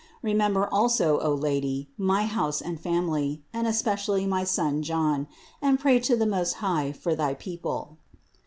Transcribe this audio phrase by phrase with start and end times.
[0.23, 5.27] Remember also, O Lady, my house and family, and especially my Son John,
[5.61, 7.99] and pray to the Most High for thy people."